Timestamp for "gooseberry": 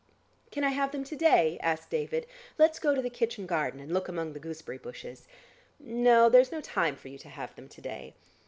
4.39-4.79